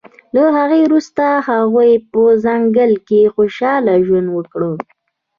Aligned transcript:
له 0.35 0.43
هغې 0.57 0.79
وروسته 0.85 1.25
هغوی 1.49 1.91
په 2.11 2.21
ځنګل 2.45 2.91
کې 3.07 3.31
خوشحاله 3.33 3.93
ژوند 4.05 4.27
وکړ 4.31 4.61